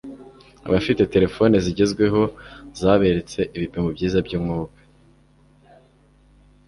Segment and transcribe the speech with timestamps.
[0.67, 2.21] Abafite telephone zigezweho
[2.81, 4.79] zaberetse ibipimo byiza by'umwuka